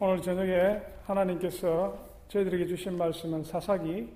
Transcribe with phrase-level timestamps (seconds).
[0.00, 1.98] 오늘 저녁에 하나님께서
[2.28, 4.08] 저희들에게 주신 말씀은 사사기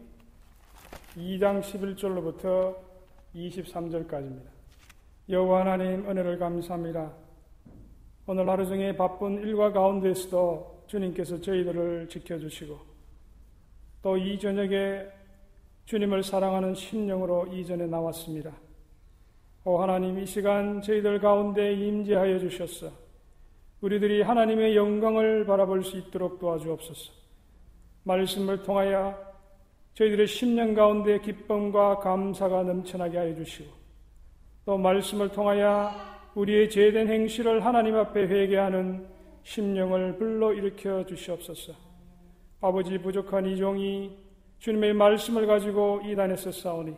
[1.17, 2.77] 2장 11절로부터
[3.35, 4.47] 23절까지입니다.
[5.29, 7.13] 여호와 하나님 은혜를 감사합니다.
[8.29, 12.79] 오늘 하루 종일 바쁜 일과 가운데서도 주님께서 저희들을 지켜주시고
[14.03, 15.05] 또 이 저녁에
[15.87, 18.53] 주님을 사랑하는 심령으로 이전에 나왔습니다.
[19.65, 23.02] 오 하나님 이 시간 저희들 가운데 임재하여 주셨어.
[23.83, 27.13] 우리들이 하나님의 영광을 바라볼 수 있도록 도와주옵소서.
[28.05, 29.19] 말씀을 통하여
[29.95, 33.71] 저희들의 심령 가운데 기쁨과 감사가 넘쳐나게 하여 주시고
[34.65, 35.91] 또 말씀을 통하여
[36.37, 39.07] 우리의 죄된 행실을 하나님 앞에 회개하는
[39.43, 41.73] 심령을 불러일으켜 주시옵소서.
[42.61, 44.17] 아버지 부족한 이 종이
[44.61, 46.95] 주님의 말씀을 가지고 이 단에서 싸우니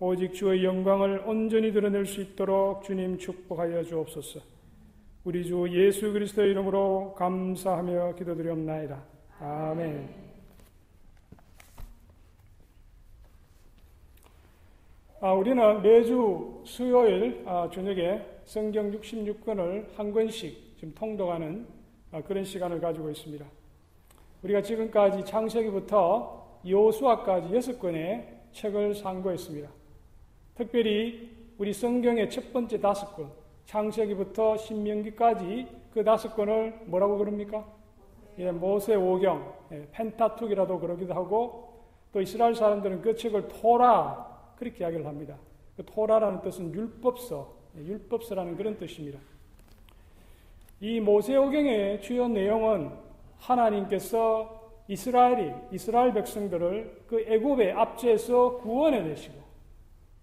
[0.00, 4.57] 오직 주의 영광을 온전히 드러낼 수 있도록 주님 축복하여 주옵소서.
[5.24, 9.02] 우리 주 예수 그리스도의 이름으로 감사하며 기도드리옵나이다.
[9.40, 10.08] 아멘.
[15.20, 21.66] 아, 우리는 매주 수요일 아, 저녁에 성경 66권을 한 권씩 지금 통독하는
[22.12, 23.44] 아, 그런 시간을 가지고 있습니다.
[24.44, 29.68] 우리가 지금까지 창세기부터 여수아까지 여섯 권의 책을 상고했습니다.
[30.54, 33.32] 특별히 우리 성경의 첫 번째 다섯 권,
[33.68, 37.66] 창세기부터 신명기까지 그 다섯 권을 뭐라고 그럽니까?
[38.38, 45.04] 예, 모세 오경, 예, 펜타툭이라도 그러기도 하고 또 이스라엘 사람들은 그 책을 토라 그렇게 이야기를
[45.04, 45.36] 합니다.
[45.76, 49.18] 그 토라라는 뜻은 율법서, 예, 율법서라는 그런 뜻입니다.
[50.80, 52.90] 이 모세 오경의 주요 내용은
[53.38, 59.36] 하나님께서 이스라엘이 이스라엘 백성들을 그 애굽의 압제에서 구원해 내시고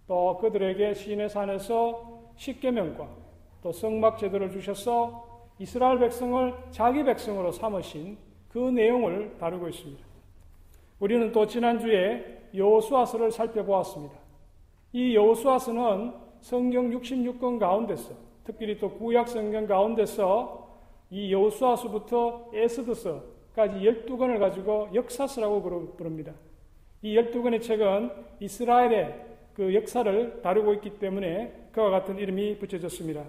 [0.07, 3.24] 또 그들에게 시내 산에서 십계명과
[3.65, 5.25] 또 성막 제도를 주셔서
[5.57, 8.15] 이스라엘 백성을 자기 백성으로 삼으신
[8.47, 10.05] 그 내용을 다루고 있습니다.
[10.99, 14.13] 우리는 또 지난주에 여호수아서를 살펴보았습니다.
[14.93, 18.13] 이 여호수아서는 성경 66권 가운데서
[18.43, 20.69] 특별히 또 구약 성경 가운데서
[21.09, 26.33] 이 여호수아서부터 에스더서까지 12권을 가지고 역사서라고 부릅니다.
[27.01, 29.25] 이 12권의 책은 이스라엘의
[29.55, 33.25] 그 역사를 다루고 있기 때문에 그와 같은 이름이 붙여졌습니다.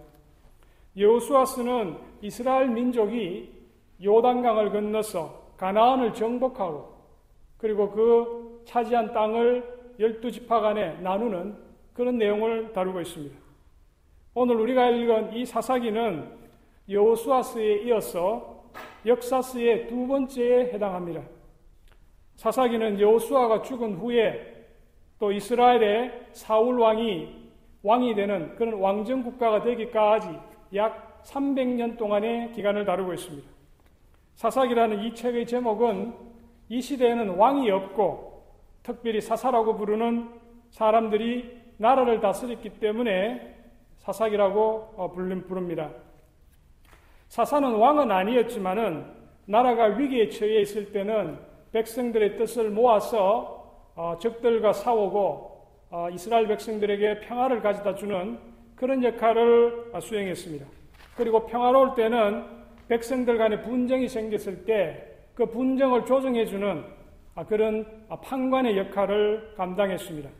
[0.96, 3.52] 여호수아스는 이스라엘 민족이
[4.02, 6.94] 요단강을 건너서 가나안을 정복하고
[7.58, 11.56] 그리고 그 차지한 땅을 열두 지파 간에 나누는
[11.92, 13.36] 그런 내용을 다루고 있습니다.
[14.34, 16.30] 오늘 우리가 읽은 이 사사기는
[16.88, 18.64] 여호수아스에 이어서
[19.06, 21.22] 역사스의 두 번째에 해당합니다.
[22.36, 24.66] 사사기는 여호수아가 죽은 후에
[25.18, 27.46] 또 이스라엘의 사울 왕이
[27.82, 30.28] 왕이 되는 그런 왕정 국가가 되기까지
[30.74, 33.48] 약 300년 동안의 기간을 다루고 있습니다.
[34.34, 36.14] 사사기라는 이 책의 제목은
[36.68, 38.44] 이 시대에는 왕이 없고
[38.82, 40.28] 특별히 사사라고 부르는
[40.70, 43.54] 사람들이 나라를 다스렸기 때문에
[43.98, 45.90] 사사기라고 어, 부릅니다.
[47.28, 49.06] 사사는 왕은 아니었지만은
[49.46, 51.38] 나라가 위기에 처해 있을 때는
[51.72, 53.56] 백성들의 뜻을 모아서
[53.94, 58.38] 어, 적들과 싸우고 어, 이스라엘 백성들에게 평화를 가져다 주는
[58.76, 60.66] 그런 역할을 수행했습니다.
[61.16, 62.44] 그리고 평화로울 때는
[62.88, 66.84] 백성들 간에 분쟁이 생겼을 때 그 분쟁을 조정해주는
[67.34, 70.30] 아, 그런 판관의 역할을 감당했습니다.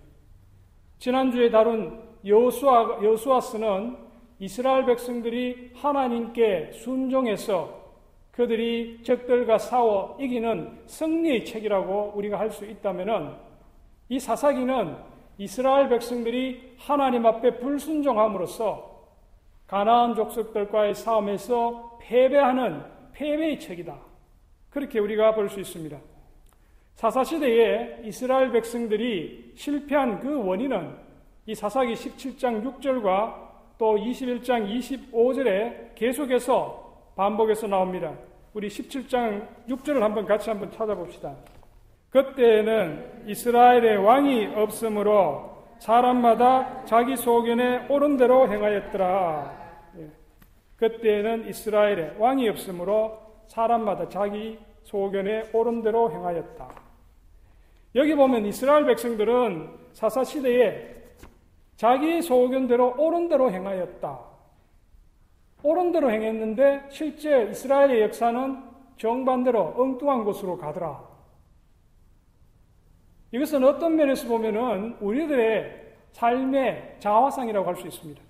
[0.99, 3.99] 지난주에 다룬 여수아, 여수아스는
[4.39, 7.85] 이스라엘 백성들이 하나님께 순종해서
[8.33, 13.39] 그들이 적들과 싸워 이기는 승리의 책이라고 우리가 할 수 있다면
[14.09, 14.97] 이 사사기는
[15.39, 18.97] 이스라엘 백성들이 하나님 앞에 불순종함으로써
[19.67, 22.83] 가나안 족속들과의 싸움에서 패배하는
[23.13, 23.99] 패배의 책이다.
[24.71, 25.99] 그렇게 우리가 볼 수 있습니다.
[26.95, 30.97] 사사시대에 이스라엘 백성들이 실패한 그 원인은
[31.47, 33.47] 이 사사기 17장 6절과
[33.79, 34.67] 또 21장
[35.13, 38.15] 25절에 계속해서 반복해서 나옵니다.
[38.55, 41.35] 우리 17장 6절을 한번 같이 한번 찾아봅시다.
[42.17, 49.53] 그때에는 이스라엘의 왕이 없으므로 사람마다 자기 소견에 옳은 대로 행하였더라.
[49.99, 50.11] 예.
[50.77, 53.19] 그때에는 이스라엘의 왕이 없으므로
[53.49, 56.69] 사람마다 자기 소견에 옳은 대로 행하였다.
[57.97, 60.97] 여기 보면 이스라엘 백성들은 사사 시대에
[61.77, 64.19] 자기 소견대로 옳은 대로 행하였다.
[65.63, 68.63] 옳은 대로 행했는데 실제 이스라엘의 역사는
[68.97, 71.16] 정반대로 엉뚱한 곳으로 가더라.
[73.33, 78.23] 이것은 어떤 면에서 보면은 우리들의 삶의 자화상이라고 할 수 있습니다.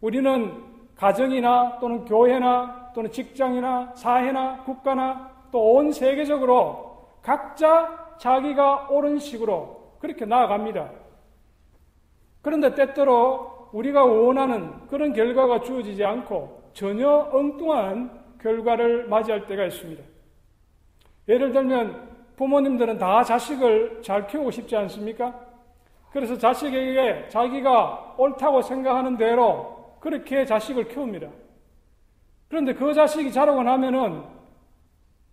[0.00, 0.64] 우리는
[0.96, 10.24] 가정이나 또는 교회나 또는 직장이나 사회나 국가나 또 온 세계적으로 각자 자기가 옳은 식으로 그렇게
[10.24, 10.90] 나아갑니다.
[12.42, 20.02] 그런데 때때로 우리가 원하는 그런 결과가 주어지지 않고 전혀 엉뚱한 결과를 맞이할 때가 있습니다.
[21.28, 22.07] 예를 들면
[22.38, 25.34] 부모님들은 다 자식을 잘 키우고 싶지 않습니까?
[26.12, 31.28] 그래서 자식에게 자기가 옳다고 생각하는 대로 그렇게 자식을 키웁니다.
[32.48, 34.22] 그런데 그 자식이 자라고 나면은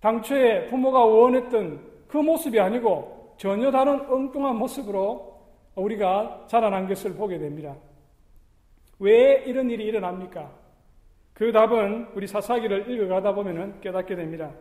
[0.02, 5.36] 당초에 부모가 원했던 그 모습이 아니고 전혀 다른 엉뚱한 모습으로
[5.76, 7.76] 우리가 자라난 것을 보게 됩니다.
[8.98, 10.50] 왜 이런 일이 일어납니까?
[11.34, 14.52] 그 답은 우리 사사기를 읽어가다 보면 깨닫게 됩니다.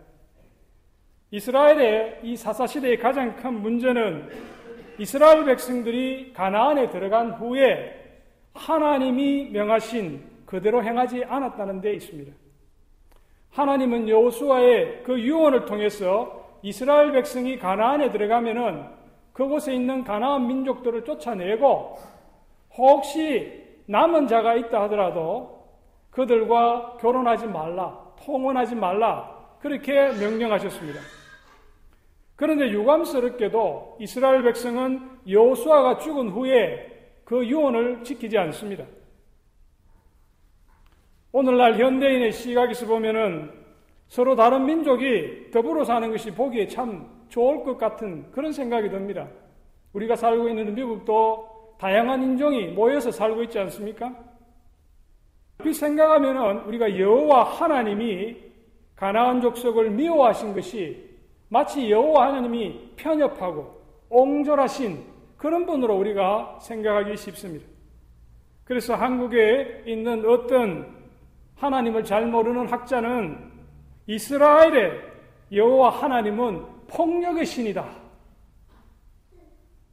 [1.35, 4.31] 이스라엘의 이 사사시대의 가장 큰 문제는
[4.99, 8.21] 이스라엘 백성들이 가나안에 들어간 후에
[8.55, 12.33] 하나님이 명하신 그대로 행하지 않았다는 데 있습니다.
[13.51, 18.85] 하나님은 여호수아의 그 유언을 통해서 이스라엘 백성이 가나안에 들어가면은
[19.33, 21.99] 그곳에 있는 가나안 민족들을 쫓아내고
[22.77, 25.65] 혹시 남은 자가 있다 하더라도
[26.11, 31.24] 그들과 결혼하지 말라, 통혼하지 말라, 그렇게 명령하셨습니다.
[32.37, 36.91] 그런데 유감스럽게도 이스라엘 백성은 여호수아가 죽은 후에
[37.25, 38.85] 그 유언을 지키지 않습니다.
[41.33, 43.51] 오늘날 현대인의 시각에서 보면은
[44.09, 49.29] 서로 다른 민족이 더불어 사는 것이 보기에 참 좋을 것 같은 그런 생각이 듭니다.
[49.93, 54.15] 우리가 살고 있는 미국도 다양한 인종이 모여서 살고 있지 않습니까?
[55.59, 58.37] 그 생각하면은 우리가 여호와 하나님이
[58.97, 61.14] 가나안 족속을 미워하신 것이
[61.55, 63.81] 마치 여호와 하나님이 편협하고
[64.11, 65.05] 옹졸하신
[65.37, 67.65] 그런 분으로 우리가 생각하기 쉽습니다.
[68.65, 70.93] 그래서 한국에 있는 어떤
[71.55, 73.53] 하나님을 잘 모르는 학자는
[74.09, 75.01] 이스라엘의
[75.53, 77.87] 여호와 하나님은 폭력의 신이다.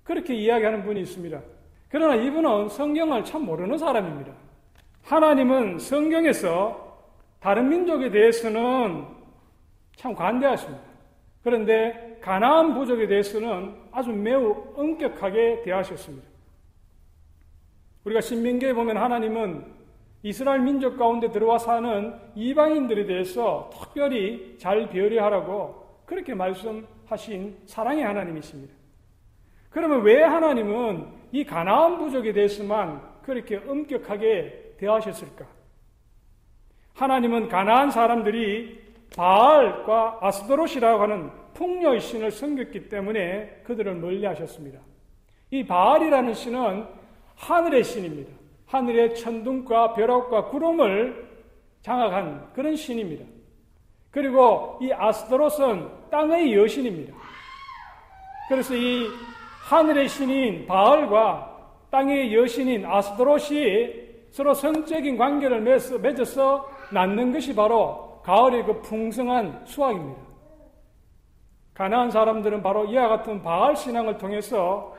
[0.04, 1.40] 그렇게 이야기하는 분이 있습니다.
[1.90, 4.34] 그러나 이분은 성경을 참 모르는 사람입니다.
[5.04, 6.98] 하나님은 성경에서
[7.40, 9.06] 다른 민족에 대해서는
[9.96, 10.91] 참 관대하십니다.
[11.44, 16.28] 그런데 가나안 부족에 대해서는 아주 매우 엄격하게 대하셨습니다.
[18.06, 19.66] 우리가 신명기에 보면 하나님은
[20.24, 28.74] 이스라엘 민족 가운데 들어와 사는 이방인들에 대해서 특별히 잘 배려하라고 그렇게 말씀하신 사랑의 하나님이십니다.
[29.70, 35.46] 그러면 왜 하나님은 이 가나안 부족에 대해서만 그렇게 엄격하게 대하셨을까?
[36.94, 44.80] 하나님은 가나안 사람들이 바알과 아스도롯이라고 하는 풍요의 신을 섬겼기 때문에 그들을 멀리 하셨습니다.
[45.52, 46.86] 이 바알이라는 신은
[47.36, 48.32] 하늘의 신입니다.
[48.68, 51.30] 하늘의 천둥과 벼락과 구름을
[51.82, 53.26] 장악한 그런 신입니다.
[54.12, 57.14] 그리고 이 아스도롯은 땅의 여신입니다.
[58.48, 59.08] 그래서 이
[59.70, 61.50] 하늘의 신인 바알과
[61.90, 70.22] 땅의 여신인 아스도롯이 서로 성적인 관계를 맺어서 낳는 것이 바로 가을의 그 풍성한 수확입니다.
[71.74, 74.96] 가나안 사람들은 바로 이와 같은 바알 신앙을 통해서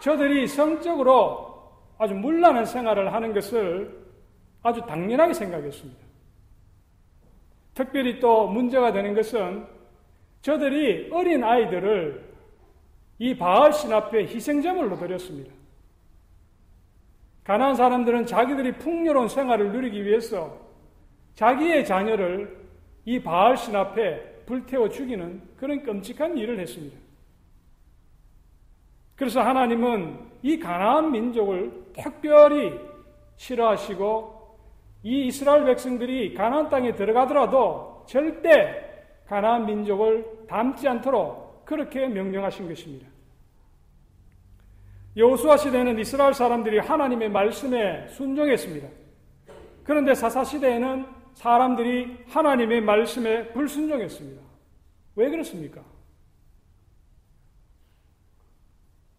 [0.00, 4.00] 저들이 성적으로 아주 물란한 생활을 하는 것을
[4.62, 6.00] 아주 당연하게 생각했습니다.
[7.74, 9.66] 특별히 또 문제가 되는 것은
[10.42, 12.30] 저들이 어린 아이들을
[13.18, 15.52] 이 바알 신 앞에 희생제물로 드렸습니다.
[17.44, 20.69] 가난한 사람들은 자기들이 풍요로운 생활을 누리기 위해서
[21.34, 22.58] 자기의 자녀를
[23.04, 26.96] 이 바알 신 앞에 불태워 죽이는 그런 끔찍한 일을 했습니다.
[29.16, 32.78] 그래서 하나님은 이 가나안 민족을 특별히
[33.36, 34.58] 싫어하시고
[35.02, 38.84] 이 이스라엘 백성들이 가나안 땅에 들어가더라도 절대
[39.26, 43.06] 가나안 민족을 담지 않도록 그렇게 명령하신 것입니다.
[45.16, 48.88] 여호수아 시대에는 이스라엘 사람들이 하나님의 말씀에 순종했습니다.
[49.84, 54.42] 그런데 사사 시대에는 사람들이 하나님의 말씀에 불순종했습니다.
[55.16, 55.82] 왜 그렇습니까?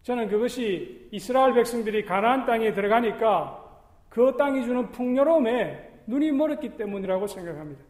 [0.04, 3.58] 저는 그것이 이스라엘 백성들이 가나안 땅에 들어가니까
[4.08, 7.82] 그 땅이 주는 풍요로움에 눈이 멀었기 때문이라고 생각합니다.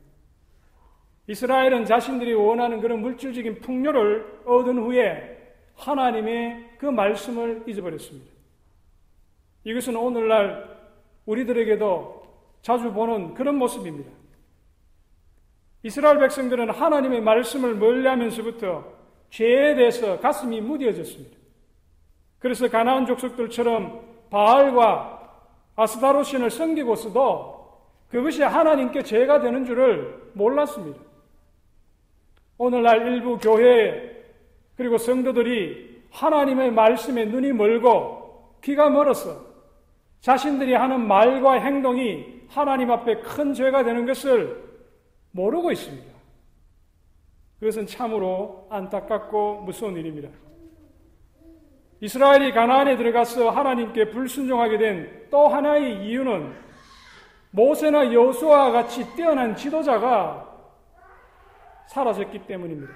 [1.26, 8.32] 이스라엘은 자신들이 원하는 그런 물질적인 풍요를 얻은 후에 하나님의 그 말씀을 잊어버렸습니다.
[9.64, 10.80] 이것은 오늘날
[11.26, 12.22] 우리들에게도
[12.62, 14.21] 자주 보는 그런 모습입니다.
[15.82, 18.84] 이스라엘 백성들은 하나님의 말씀을 멀리하면서부터
[19.30, 21.36] 죄에 대해서 가슴이 무뎌졌습니다.
[22.38, 25.20] 그래서 가나안 족속들처럼 바알과
[25.76, 27.62] 아스다로 신을 섬기고서도
[28.08, 31.00] 그것이 하나님께 죄가 되는 줄을 몰랐습니다.
[32.58, 34.12] 오늘날 일부 교회
[34.76, 39.52] 그리고 성도들이 하나님의 말씀에 눈이 멀고 귀가 멀어서
[40.20, 44.71] 자신들이 하는 말과 행동이 하나님 앞에 큰 죄가 되는 것을
[45.32, 46.12] 모르고 있습니다.
[47.60, 50.28] 그것은 참으로 안타깝고 무서운 일입니다.
[52.00, 56.54] 이스라엘이 가나안에 들어가서 하나님께 불순종하게 된 또 하나의 이유는
[57.52, 60.46] 모세나 여수와 같이 뛰어난 지도자가
[61.88, 62.92] 사라졌기 때문입니다.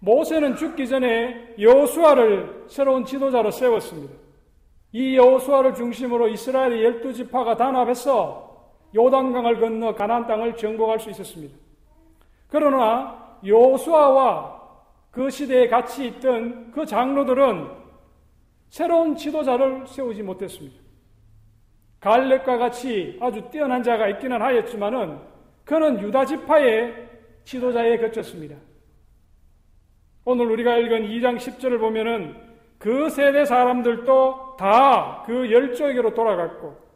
[0.00, 4.14] 모세는 죽기 전에 여수아를 새로운 지도자로 세웠습니다.
[4.92, 8.47] 이 여호수아를 중심으로 이스라엘의 열두 지파가 단합해서
[8.94, 11.56] 요단강을 건너 가나안 땅을 정복할 수 있었습니다.
[12.48, 14.58] 그러나 여호수아와
[15.10, 17.68] 그 시대에 같이 있던 그 장로들은
[18.68, 20.76] 새로운 지도자를 세우지 못했습니다.
[22.00, 25.18] 갈렙과 같이 아주 뛰어난 자가 있기는 하였지만은
[25.64, 27.08] 그는 유다 지파의
[27.44, 28.56] 지도자에 그쳤습니다.
[30.24, 32.36] 오늘 우리가 읽은 2장 10절을 보면은
[32.78, 36.87] 그 세대 사람들도 다 그 열조에게로 돌아갔고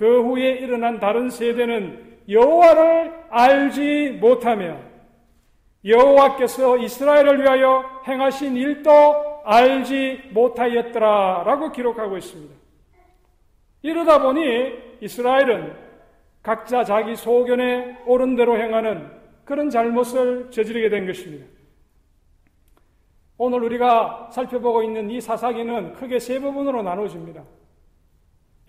[0.00, 4.78] 그 후에 일어난 다른 세대는 여호와를 알지 못하며
[5.84, 12.54] 여호와께서 이스라엘을 위하여 행하신 일도 알지 못하였더라라고 기록하고 있습니다.
[13.82, 15.76] 이러다 보니 이스라엘은
[16.42, 19.06] 각자 자기 소견에 옳은 대로 행하는
[19.44, 21.44] 그런 잘못을 저지르게 된 것입니다.
[23.36, 27.44] 오늘 우리가 살펴보고 있는 이 사사기는 크게 세 부분으로 나눠집니다.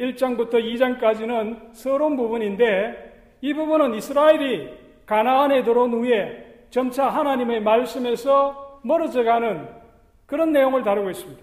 [0.01, 4.70] 1장부터 2장까지는 서론 부분인데 이 부분은 이스라엘이
[5.05, 9.67] 가나안에 들어온 후에 점차 하나님의 말씀에서 멀어져가는
[10.25, 11.41] 그런 내용을 다루고 있습니다.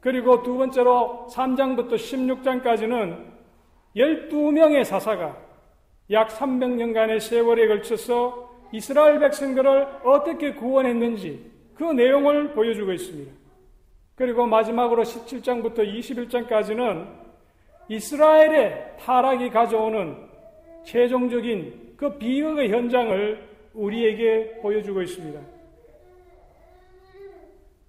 [0.00, 3.26] 그리고 두 번째로 3장부터 16장까지는
[3.96, 5.36] 12명의 사사가
[6.10, 13.32] 약 300년간의 세월에 걸쳐서 이스라엘 백성들을 어떻게 구원했는지 그 내용을 보여주고 있습니다.
[14.14, 17.27] 그리고 마지막으로 17장부터 21장까지는
[17.88, 20.16] 이스라엘의 타락이 가져오는
[20.84, 25.40] 최종적인 그 비극의 현장을 우리에게 보여주고 있습니다.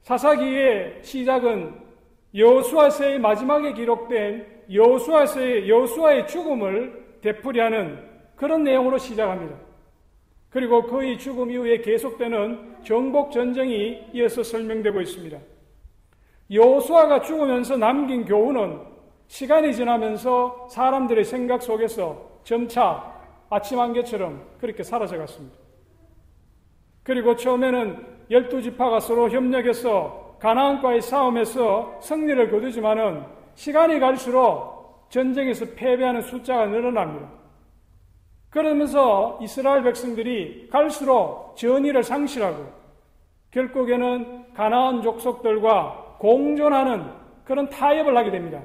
[0.02, 1.74] 사사기의 시작은
[2.36, 9.56] 여수아서의 마지막에 기록된 여수아서의 여수아의 죽음을 되풀이하는 그런 내용으로 시작합니다.
[10.50, 15.38] 그리고 그의 죽음 이후에 계속되는 정복 전쟁이 이어서 설명되고 있습니다.
[16.52, 18.80] 여호수아가 죽으면서 남긴 교훈은
[19.30, 23.14] 시간이 지나면서 사람들의 생각 속에서 점차
[23.50, 25.56] 아침 안개처럼 그렇게 사라져 갔습니다.
[27.04, 36.66] 그리고 처음에는 열두 지파가 서로 협력해서 가나안과의 싸움에서 승리를 거두지만은 시간이 갈수록 전쟁에서 패배하는 숫자가
[36.66, 37.30] 늘어납니다.
[38.50, 42.66] 그러면서 이스라엘 백성들이 갈수록 전의를 상실하고
[43.52, 47.12] 결국에는 가나안 족속들과 공존하는
[47.46, 48.62] 그런 타협을 하게 됩니다.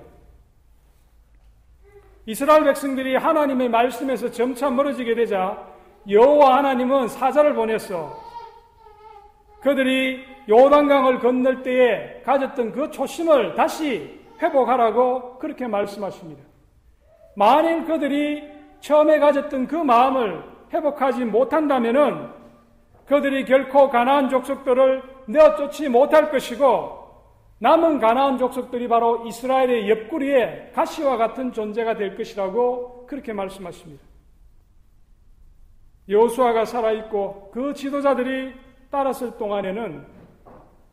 [2.26, 5.59] 이스라엘 백성들이 하나님의 말씀에서 점차 멀어지게 되자
[6.09, 8.19] 여호와 하나님은 사자를 보내서
[9.61, 16.43] 그들이 요단강을 건널 때에 가졌던 그 초심을 다시 회복하라고 그렇게 말씀하십니다.
[17.37, 18.43] 만일 그들이
[18.81, 22.28] 처음에 가졌던 그 마음을 회복하지 못한다면은
[23.07, 27.04] 그들이 결코 가나안 족속들을 내어쫓지 못할 것이고
[27.64, 34.04] 남은 가나안 족속들이 바로 이스라엘의 옆구리에 가시와 같은 존재가 될 것이라고 그렇게 말씀하십니다.
[36.06, 38.52] 여수아가 살아있고 그 지도자들이
[38.90, 40.04] 따랐을 동안에는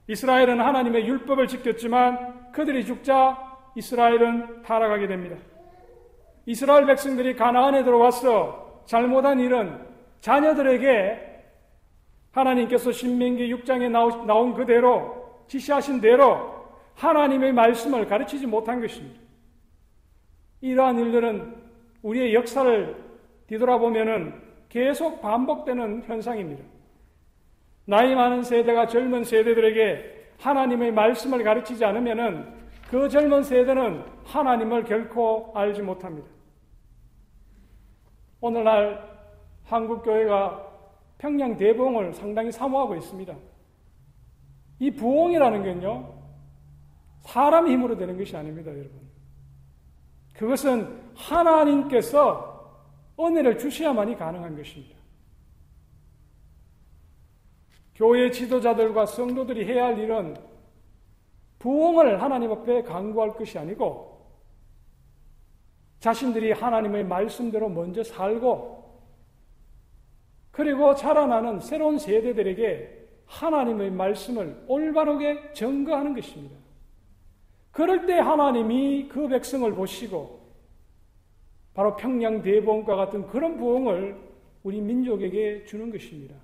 [0.07, 3.37] 이스라엘은 하나님의 율법을 지켰지만 그들이 죽자
[3.75, 5.35] 이스라엘은 타락하게 됩니다.
[6.45, 9.77] 이스라엘 백성들이 가나안에 들어와서 잘못한 일은
[10.21, 11.19] 자녀들에게
[12.31, 13.89] 하나님께서 신명기 6장에
[14.25, 16.50] 나온 그대로 지시하신 대로
[16.95, 19.19] 하나님의 말씀을 가르치지 못한 것입니다.
[20.62, 21.55] 이러한 일들은
[22.03, 22.95] 우리의 역사를
[23.48, 26.63] 뒤돌아보면 계속 반복되는 현상입니다.
[27.86, 35.81] 나이 많은 세대가 젊은 세대들에게 하나님의 말씀을 가르치지 않으면 그 젊은 세대는 하나님을 결코 알지
[35.81, 36.27] 못합니다.
[38.39, 39.10] 오늘날
[39.65, 40.67] 한국 교회가
[41.17, 43.36] 평양 대부흥을 상당히 사모하고 있습니다.
[44.79, 46.20] 이 부흥이라는 건요,
[47.21, 48.99] 사람 힘으로 되는 것이 아닙니다, 여러분.
[50.33, 52.51] 그것은 하나님께서
[53.19, 54.97] 은혜를 주셔야만이 가능한 것입니다.
[57.95, 60.35] 교회 지도자들과 성도들이 해야 할 일은
[61.59, 64.11] 부흥을 하나님 앞에 강구할 것이 아니고
[65.99, 68.81] 자신들이 하나님의 말씀대로 먼저 살고
[70.49, 76.61] 그리고 자라나는 새로운 세대들에게 하나님의 말씀을 올바르게 증거하는 것입니다.
[77.71, 80.41] 그럴 때 하나님이 그 백성을 보시고
[81.73, 84.17] 바로 평양 대보험과 같은 그런 부흥을
[84.63, 86.35] 우리 민족에게 주는 것입니다.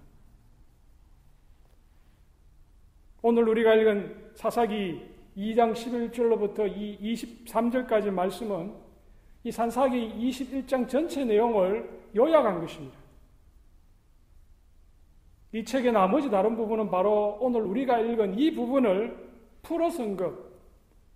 [3.22, 5.02] 오늘 우리가 읽은 사사기
[5.36, 8.74] 2장 11절로부터 23절까지 말씀은
[9.44, 12.98] 이 산사기 21장 전체 내용을 요약한 것입니다.
[15.54, 19.28] 이 책의 나머지 다른 부분은 바로 오늘 우리가 읽은 이 부분을
[19.62, 20.34] 풀어쓴 것,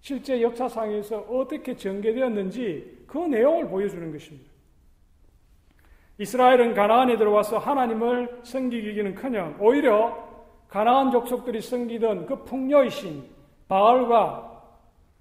[0.02, 4.50] 실제 역사상에서 어떻게 전개되었는지 그 내용을 보여주는 것입니다.
[6.18, 10.30] 이스라엘은 가나안에 들어와서 하나님을 섬기기는 커녕 오히려
[10.68, 13.24] 가나안 족속들이 섬기던 그 풍요의 신
[13.68, 14.50] 바알과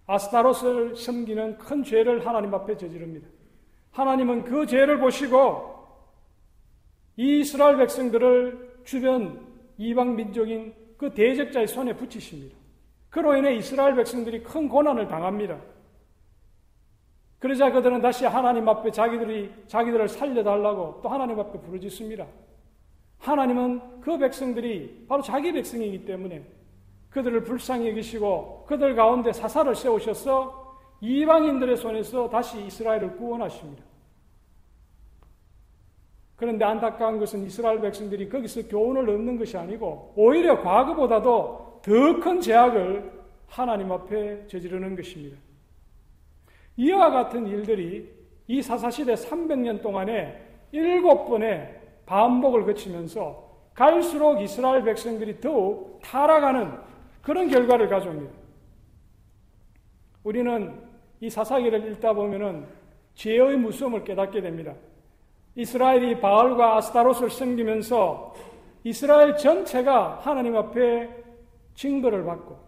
[0.06, 3.28] 아스타롯을 섬기는 큰 죄를 하나님 앞에 저지릅니다.
[3.92, 5.78] 하나님은 그 죄를 보시고
[7.16, 9.46] 이 이스라엘 백성들을 주변
[9.78, 12.59] 이방 민족인 그 대적자의 손에 붙이십니다.
[13.10, 15.58] 그로 인해 이스라엘 백성들이 큰 고난을 당합니다.
[17.40, 22.26] 그러자 그들은 다시 하나님 앞에 자기들이 자기들을 살려달라고 또 하나님 앞에 부르짖습니다.
[23.18, 26.44] 하나님은 그 백성들이 바로 자기 백성이기 때문에
[27.10, 33.82] 그들을 불쌍히 여기시고 그들 가운데 사사를 세우셔서 이방인들의 손에서 다시 이스라엘을 구원하십니다.
[36.36, 43.20] 그런데 안타까운 것은 이스라엘 백성들이 거기서 교훈을 얻는 것이 아니고 오히려 과거보다도 더 큰 제약을
[43.48, 45.36] 하나님 앞에 저지르는 것입니다.
[46.76, 48.10] 이와 같은 일들이
[48.46, 50.40] 이 사사시대 300년 동안에
[50.72, 56.72] 일곱 번의 반복을 거치면서 갈수록 이스라엘 백성들이 더욱 타락하는
[57.22, 58.32] 그런 결과를 가져옵니다.
[60.24, 60.80] 우리는
[61.20, 62.66] 이 사사기를 읽다 보면은
[63.14, 64.74] 죄의 무서움을 깨닫게 됩니다.
[65.54, 68.34] 이스라엘이 바알과 아스타롯을 섬기면서
[68.84, 71.19] 이스라엘 전체가 하나님 앞에
[71.80, 72.58] 징벌을 받고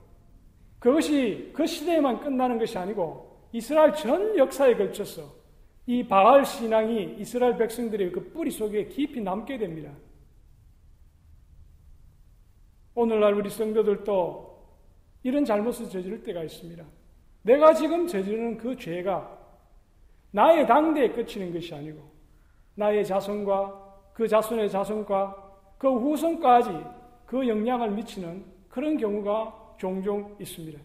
[0.78, 5.22] 그것이 그 시대에만 끝나는 것이 아니고 이스라엘 전 역사에 걸쳐서
[5.86, 9.92] 이 바알 신앙이 이스라엘 백성들의 그 뿌리 속에 깊이 남게 됩니다.
[12.94, 14.50] 오늘날 우리 성도들도
[15.24, 16.82] 이런 잘못을 저지를 때가 있습니다.
[17.42, 19.38] 내가 지금 저지르는 그 죄가
[20.30, 22.00] 나의 당대에 끝이는 것이 아니고
[22.76, 26.70] 나의 자손과 그 자손의 자손과 그 후손까지
[27.26, 30.80] 그 영향을 미치는 그런 경우가 종종 있습니다.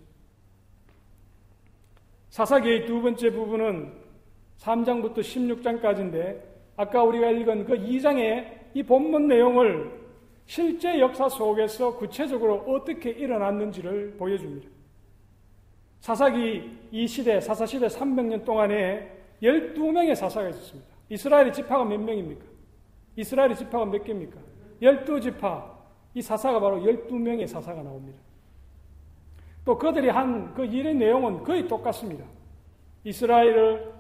[2.29, 3.93] 사사기의 두 번째 부분은
[4.59, 6.41] 3장부터 16장까지인데
[6.75, 9.89] 아까 우리가 읽은 그 2장의 이 본문 내용을
[10.45, 14.67] 실제 역사 속에서 구체적으로 어떻게 일어났는지를 보여줍니다.
[16.01, 19.09] 사사기 이 시대, 사사시대 300년 동안에
[19.41, 20.89] 12명의 사사가 있었습니다.
[21.09, 22.43] 이스라엘의 지파가 몇 명입니까?
[23.15, 24.37] 이스라엘의 지파가 몇 개입니까?
[24.81, 25.76] 12지파.
[26.17, 28.17] 이 사사가 바로 12명의 사사가 나옵니다.
[29.63, 32.25] 또 그들이 한 그 일의 내용은 거의 똑같습니다.
[33.03, 33.93] 이스라엘을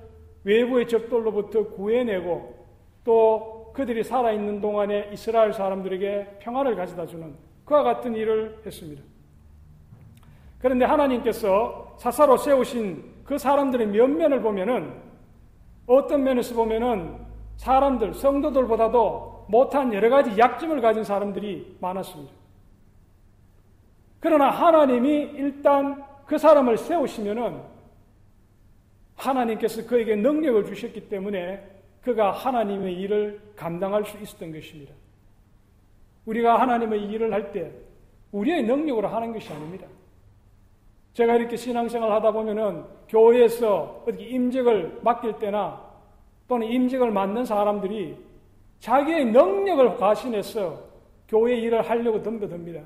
[0.43, 2.55] 외부의 적들로부터 구해내고
[3.03, 9.03] 또 그들이 살아있는 동안에 이스라엘 사람들에게 평화를 가져다 주는 그와 같은 일을 했습니다.
[10.57, 14.91] 그런데 하나님께서 사사로 세우신 그 사람들의 면면을 보면은
[15.85, 17.19] 어떤 면에서 보면은
[17.57, 22.33] 사람들, 성도들보다도 못한 여러 가지 약점을 가진 사람들이 많았습니다.
[24.19, 27.61] 그러나 하나님이 일단 그 사람을 세우시면은
[29.15, 31.65] 하나님께서 그에게 능력을 주셨기 때문에
[32.01, 34.93] 그가 하나님의 일을 감당할 수 있었던 것입니다.
[36.25, 37.71] 우리가 하나님의 일을 할 때
[38.31, 39.87] 우리의 능력으로 하는 것이 아닙니다.
[41.13, 45.81] 제가 이렇게 신앙생활 하다 보면은 교회에서 어떻게 임직을 맡길 때나
[46.47, 48.17] 또는 임직을 맡는 사람들이
[48.79, 50.87] 자기의 능력을 과신해서
[51.27, 52.81] 교회 일을 하려고 덤벼듭니다.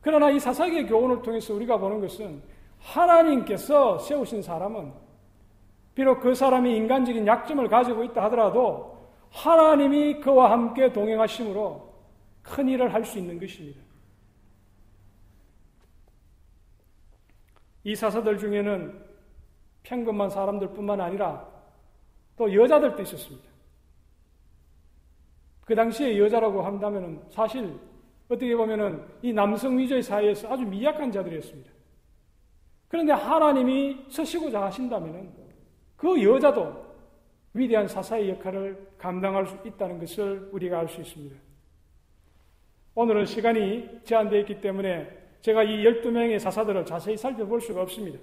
[0.00, 2.42] 그러나 이 사사기의 교훈을 통해서 우리가 보는 것은
[2.78, 4.92] 하나님께서 세우신 사람은
[5.94, 8.96] 비록 그 사람이 인간적인 약점을 가지고 있다 하더라도
[9.30, 11.88] 하나님이 그와 함께 동행하심으로
[12.42, 13.80] 큰 일을 할 수 있는 것입니다.
[17.84, 19.04] 이 사사들 중에는
[19.82, 21.46] 평범한 사람들 뿐만 아니라
[22.36, 23.48] 또 여자들도 있었습니다.
[25.68, 27.74] 그 당시에 여자라고 한다면 사실
[28.26, 31.70] 어떻게 보면은 이 남성 위주의 사회에서 아주 미약한 자들이었습니다.
[32.88, 35.30] 그런데 하나님이 서시고자 하신다면
[35.94, 36.86] 그 여자도
[37.52, 41.36] 위대한 사사의 역할을 감당할 수 있다는 것을 우리가 알 수 있습니다.
[42.94, 45.06] 오늘은 시간이 제한되어 있기 때문에
[45.42, 48.18] 제가 이 12명의 사사들을 자세히 살펴볼 수가 없습니다.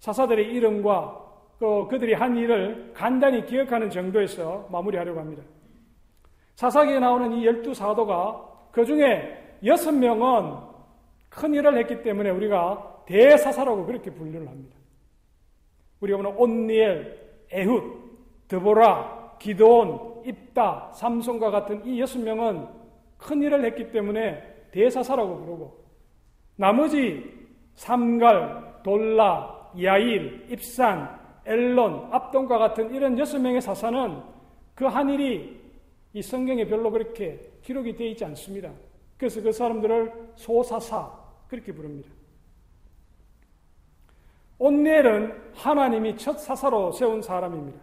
[0.00, 5.42] 사사들의 이름과 그 그들이 한 일을 간단히 기억하는 정도에서 마무리하려고 합니다.
[6.60, 10.58] 사사기에 나오는 이 열두 사도가 그 중에 여섯 명은
[11.30, 14.76] 큰 일을 했기 때문에 우리가 대사사라고 그렇게 분류를 합니다.
[16.00, 17.18] 우리가 보는 온니엘,
[17.50, 18.10] 에훗,
[18.46, 22.68] 드보라, 기도온, 입다, 삼손과 같은 이 여섯 명은
[23.16, 25.82] 큰 일을 했기 때문에 대사사라고 부르고
[26.56, 27.24] 나머지
[27.76, 34.20] 삼갈, 돌라, 야일, 입산, 엘론, 압동과 같은 이런 여섯 명의 사사는
[34.74, 35.59] 그 한 일이
[36.12, 38.72] 이 성경에 별로 그렇게 기록이 되어 있지 않습니다.
[39.16, 41.12] 그래서 그 사람들을 소사사
[41.48, 42.08] 그렇게 부릅니다.
[44.58, 47.80] 온넬은 하나님이 첫 사사로 세운 사람입니다.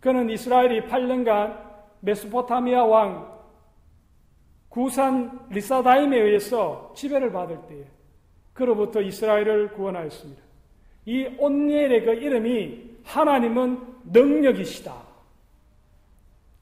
[0.00, 3.32] 그는 이스라엘이 8년간 메소포타미아 왕
[4.68, 7.84] 구산 리사다임에 의해서 지배를 받을 때에
[8.52, 10.42] 그로부터 이스라엘을 구원하였습니다.
[11.04, 13.80] 이 온니엘의 그 이름이 하나님은
[14.12, 15.11] 능력이시다.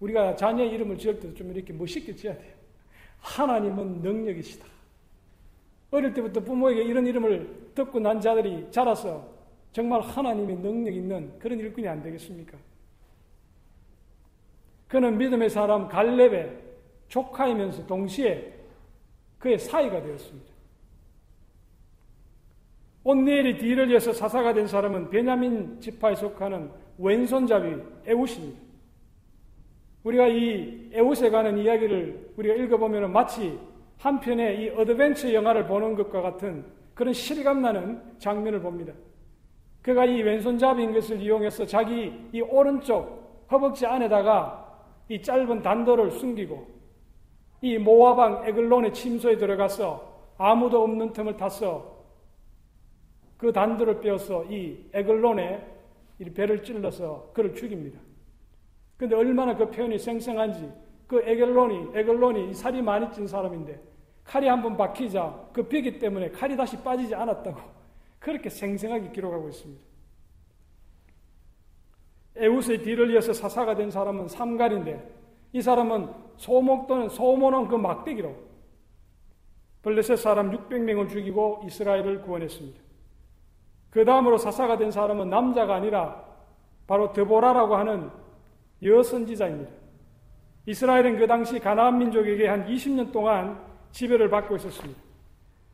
[0.01, 2.55] 우리가 자녀 이름을 지을 때도 좀 이렇게 멋있게 지어야 돼요.
[3.21, 4.67] 하나님은 능력이시다.
[5.91, 9.29] 어릴 때부터 부모에게 이런 이름을 듣고 난 자들이 자라서
[9.73, 12.57] 정말 하나님의 능력 있는 그런 일꾼이 안 되겠습니까?
[14.89, 16.59] 그는 믿음의 사람 갈렙의
[17.09, 18.55] 조카이면서 동시에
[19.39, 20.51] 그의 사이가 되었습니다.
[23.03, 28.70] 온니엘이 뒤를 이어서 사사가 된 사람은 베냐민 지파에 속하는 왼손잡이 에웃입니다.
[30.05, 33.59] 우리가 이 에훗에 관한 이야기를 우리가 읽어보면 마치
[33.99, 38.93] 한 편의 이 adventure 영화를 보는 것과 같은 그런 실감나는 장면을 봅니다.
[39.83, 44.67] 그가 이 왼손잡이인 것을 이용해서 자기 이 오른쪽 허벅지 안에다가
[45.09, 46.67] 이 짧은 단도를 숨기고
[47.63, 52.01] 이 모압 왕 에글론의 침소에 들어가서 아무도 없는 틈을 타서
[53.37, 55.67] 그 단도를 빼어서 이 에글론에
[56.35, 57.99] 배를 찔러서 그를 죽입니다.
[59.01, 60.71] 근데 얼마나 그 표현이 생생한지
[61.07, 63.81] 그 에글론이 에글론이 살이 많이 찐 사람인데
[64.25, 67.59] 칼이 한번 박히자 그 뼈기 때문에 칼이 다시 빠지지 않았다고
[68.21, 69.83] 그렇게 생생하게 기록하고 있습니다.
[72.37, 75.11] 에우스의 뒤를 이어서 사사가 된 사람은 삼갈인데
[75.55, 78.35] 이 사람은 소목 또는 소모는 그 막대기로
[79.81, 82.79] 블레셋 사람 600명을 죽이고 이스라엘을 구원했습니다.
[83.89, 86.23] 그 다음으로 사사가 된 사람은 남자가 아니라
[86.87, 88.21] 바로 드보라라고 하는
[88.83, 89.71] 여선지자입니다.
[90.66, 93.61] 이스라엘은 그 당시 가나안 민족에게 한 20년 동안
[93.93, 95.01] 지배를 받고 있었습니다.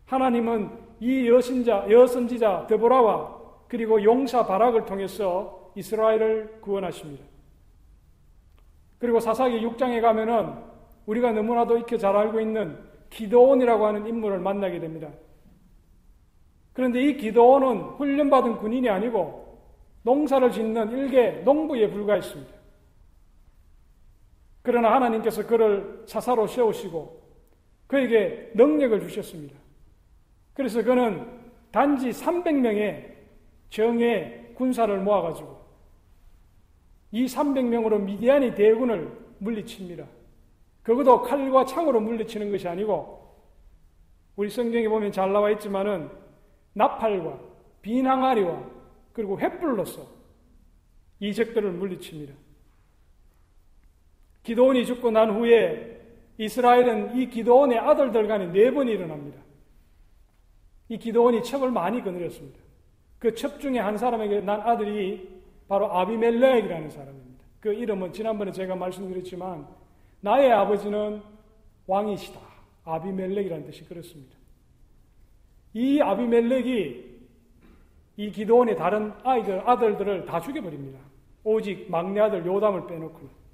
[0.07, 3.37] 하나님은 이 여신자, 여선지자 드보라와
[3.69, 7.25] 그리고 용사 바락을 통해서 이스라엘을 구원하십니다.
[8.99, 10.55] 그리고 사사기 6장에 가면은
[11.07, 12.79] 우리가 너무나도 익혀 잘 알고 있는
[13.11, 15.09] 기도원이라고 하는 인물을 만나게 됩니다.
[16.73, 19.59] 그런데 이 기도원은 훈련받은 군인이 아니고
[20.03, 22.56] 농사를 짓는 일개 농부에 불과했습니다.
[24.67, 27.23] 그러나 하나님께서 그를 사사로 세우시고
[27.87, 29.57] 그에게 능력을 주셨습니다.
[30.55, 31.25] 그래서 그는
[31.71, 33.13] 단지 300명의
[33.71, 35.57] 정예 군사를 모아가지고
[37.13, 40.05] 이 300명으로 미디안이 대군을 물리칩니다.
[40.83, 43.25] 그것도 칼과 창으로 물리치는 것이 아니고
[44.35, 46.11] 우리 성경에 보면 잘 나와 있지만은
[46.73, 47.39] 나팔과
[47.83, 48.69] 비낭아리와
[49.13, 50.01] 그리고 횃불로서
[51.21, 52.46] 이적들을 물리칩니다.
[54.47, 56.01] 기도원이 죽고 난 후에
[56.39, 59.39] 이스라엘은 이 기도원의 아들들 간에 네 번이 일어납니다.
[60.89, 62.61] 이 기도원이 첩을 많이 거느렸습니다.
[63.19, 65.29] 그 첩 중에 한 사람에게 난 아들이
[65.69, 67.45] 바로 아비멜렉이라는 사람입니다.
[67.61, 69.67] 그 이름은 지난번에 제가 말씀드렸지만
[70.21, 71.21] 나의 아버지는
[71.89, 72.39] 왕이시다.
[72.85, 74.37] 아비멜렉이라는 뜻이 그렇습니다.
[75.75, 77.05] 이 아비멜렉이
[78.19, 81.01] 이 기도원의 다른 아이들, 아들들을 다 죽여버립니다.
[81.43, 83.46] 오직 막내 아들 요담을 빼놓고는.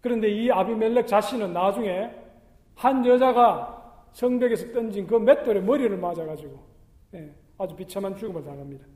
[0.00, 2.10] 그런데 이 아비멜렉 자신은 나중에
[2.74, 3.78] 한 여자가
[4.12, 6.58] 성벽에서 던진 그 맷돌에 머리를 맞아가지고
[7.14, 8.86] 예, 아주 비참한 죽음을 당합니다.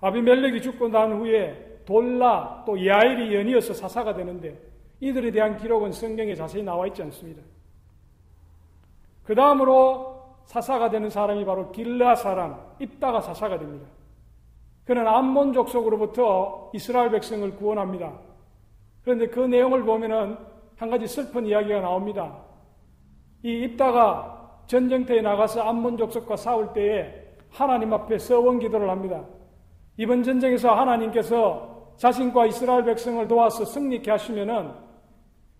[0.00, 4.58] 아비멜렉이 죽고 난 후에 돌라 또 야일이 연이어서 사사가 되는데
[5.00, 7.42] 이들에 대한 기록은 성경에 자세히 나와 있지 않습니다.
[9.24, 13.86] 그 다음으로 사사가 되는 사람이 바로 길라 사람, 입다가 사사가 됩니다.
[14.84, 18.18] 그는 암몬 족속으로부터 이스라엘 백성을 구원합니다.
[19.04, 20.36] 그런데 그 내용을 보면은
[20.76, 22.36] 한 가지 슬픈 이야기가 나옵니다.
[23.42, 27.12] 이 입다가 전쟁터에 나가서 암몬 족속과 싸울 때에
[27.50, 29.24] 하나님 앞에 서원 기도를 합니다.
[29.96, 34.72] 이번 전쟁에서 하나님께서 자신과 이스라엘 백성을 도와서 승리케 하시면은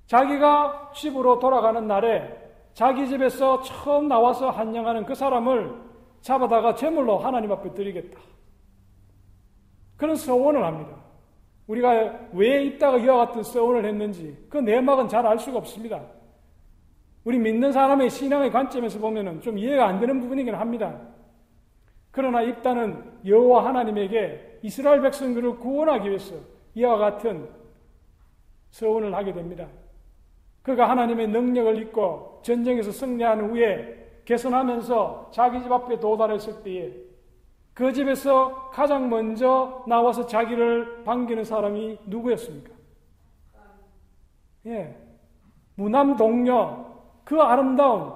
[0.06, 2.38] 자기가 집으로 돌아가는 날에
[2.72, 5.74] 자기 집에서 처음 나와서 한영하는 그 사람을
[6.22, 8.18] 잡아다가 제물로 하나님 앞에 드리겠다.
[9.96, 10.96] 그런 서원을 합니다.
[11.66, 16.02] 우리가 왜 입다가 이와 같은 서원을 했는지 그 내막은 잘 알 수가 없습니다.
[17.24, 21.00] 우리 믿는 사람의 신앙의 관점에서 보면 좀 이해가 안 되는 부분이긴 합니다.
[22.10, 26.34] 그러나 입다는 여호와 하나님에게 이스라엘 백성들을 구원하기 위해서
[26.74, 27.48] 이와 같은
[28.70, 29.68] 서원을 하게 됩니다.
[30.62, 36.92] 그가 하나님의 능력을 입고 전쟁에서 승리한 후에 개선하면서 자기 집 앞에 도달했을 때에
[37.74, 42.72] 그 집에서 가장 먼저 나와서 자기를 반기는 사람이 누구였습니까?
[44.66, 44.96] 예.
[45.74, 46.86] 무남 동녀,
[47.24, 48.12] 그 아름다움,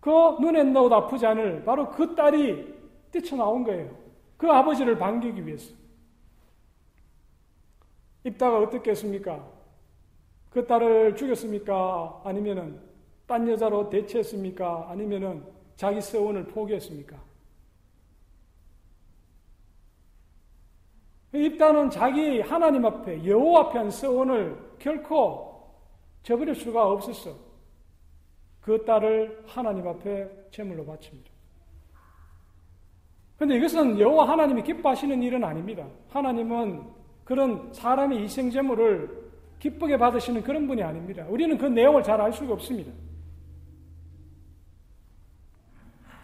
[0.00, 2.74] 그 눈에 넣어도 아프지 않을 바로 그 딸이
[3.10, 3.90] 뛰쳐나온 거예요.
[4.36, 5.74] 그 아버지를 반기기 위해서.
[8.24, 9.44] 입다가 어떻게 했습니까?
[10.50, 12.22] 그 딸을 죽였습니까?
[12.24, 12.80] 아니면은
[13.26, 14.86] 딴 여자로 대체했습니까?
[14.90, 15.44] 아니면은
[15.76, 17.27] 자기 서원을 포기했습니까?
[21.32, 25.68] 입다는 자기 하나님 앞에 여호와 앞에 한 서원을 결코
[26.22, 27.36] 저버릴 수가 없었어.
[28.60, 31.30] 그 딸을 하나님 앞에 제물로 바칩니다.
[33.36, 35.86] 그런데 이것은 여호와 하나님이 기뻐하시는 일은 아닙니다.
[36.08, 36.82] 하나님은
[37.24, 41.24] 그런 사람의 희생 제물을 기쁘게 받으시는 그런 분이 아닙니다.
[41.28, 42.90] 우리는 그 내용을 잘 알 수가 없습니다.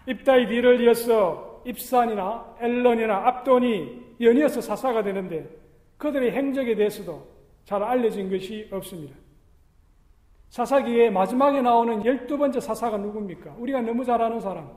[0.06, 5.48] 입다의 뒤를 이어서 입산이나 엘런이나 압돈이 연이어서 사사가 되는데
[5.96, 7.26] 그들의 행적에 대해서도
[7.64, 9.16] 잘 알려진 것이 없습니다.
[10.50, 13.56] 사사기의 마지막에 나오는 열두 번째 사사가 누굽니까?
[13.58, 14.70] 우리가 너무 잘 아는 사람.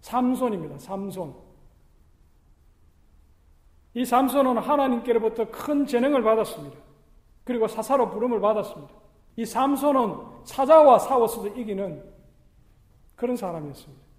[0.00, 0.78] 삼손입니다.
[0.78, 1.34] 삼손.
[3.94, 6.76] 이 삼손은 하나님께로부터 큰 재능을 받았습니다.
[7.44, 8.92] 그리고 사사로 부름을 받았습니다.
[9.36, 12.02] 이 삼손은 사자와 싸워서도 이기는
[13.16, 14.09] 그런 사람이었습니다.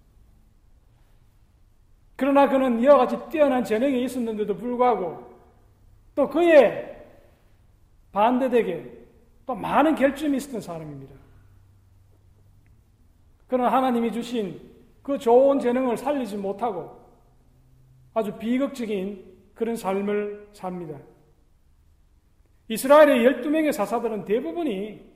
[2.21, 5.27] 그러나 그는 이와 같이 뛰어난 재능이 있었는데도 불구하고
[6.13, 7.03] 또 그의
[8.11, 8.91] 반대되게
[9.47, 11.15] 또 많은 결점이 있었던 사람입니다.
[13.47, 14.61] 그러나 하나님이 주신
[15.01, 16.95] 그 좋은 재능을 살리지 못하고
[18.13, 20.99] 아주 비극적인 그런 삶을 삽니다.
[22.67, 25.11] 이스라엘의 12명의 사사들은 대부분이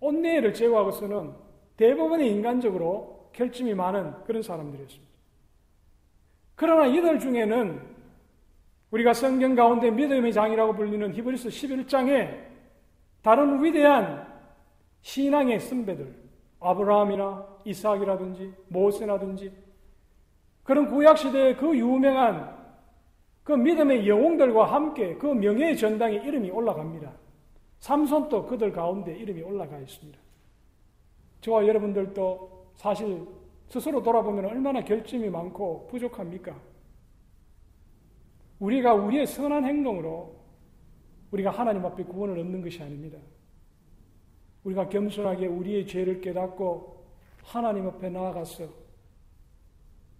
[0.00, 1.34] 온내를 제거하고서는
[1.76, 5.15] 대부분이 인간적으로 결점이 많은 그런 사람들이었습니다.
[6.56, 7.80] 그러나 이들 중에는
[8.90, 12.44] 우리가 성경 가운데 믿음의 장이라고 불리는 히브리서 11장에
[13.22, 14.26] 다른 위대한
[15.02, 16.14] 신앙의 선배들,
[16.60, 19.52] 아브라함이나 이삭이라든지 모세라든지
[20.62, 22.56] 그런 구약 시대의 그 유명한
[23.44, 27.12] 그 믿음의 영웅들과 함께 그 명예의 전당에 이름이 올라갑니다.
[27.78, 30.18] 삼손도 그들 가운데 이름이 올라가 있습니다.
[31.42, 33.24] 저와 여러분들도 사실
[33.68, 36.56] 스스로 돌아보면 얼마나 결점이 많고 부족합니까?
[38.58, 40.36] 우리가 우리의 선한 행동으로
[41.30, 43.18] 우리가 하나님 앞에 구원을 얻는 것이 아닙니다.
[44.64, 47.04] 우리가 겸손하게 우리의 죄를 깨닫고
[47.42, 48.68] 하나님 앞에 나아가서